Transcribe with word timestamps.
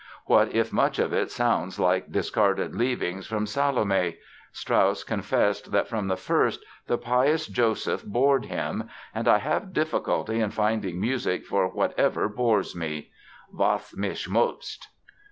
What 0.25 0.55
if 0.55 0.73
much 0.73 0.97
of 0.97 1.13
it 1.13 1.29
sounds 1.29 1.79
like 1.79 2.11
discarded 2.11 2.73
leavings 2.75 3.27
from 3.27 3.45
"Salome"? 3.45 4.17
Strauss 4.51 5.03
confessed 5.03 5.71
that 5.71 5.87
from 5.87 6.07
the 6.07 6.17
first 6.17 6.65
the 6.87 6.97
pious 6.97 7.45
Joseph 7.45 8.03
bored 8.03 8.45
him, 8.45 8.89
"and 9.13 9.27
I 9.27 9.37
have 9.37 9.73
difficulty 9.73 10.39
in 10.39 10.49
finding 10.49 10.99
music 10.99 11.45
for 11.45 11.67
whatever 11.67 12.27
bores 12.27 12.75
me" 12.75 13.11
("was 13.53 13.93
mich 13.95 14.27
mopst"). 14.27 14.87